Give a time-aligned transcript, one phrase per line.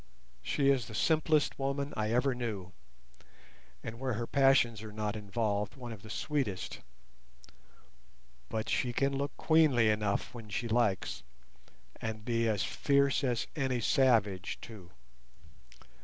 [0.41, 2.71] She is the simplest woman I ever knew,
[3.83, 6.79] and where her passions are not involved, one of the sweetest;
[8.49, 11.21] but she can look queenly enough when she likes,
[12.01, 14.89] and be as fierce as any savage too.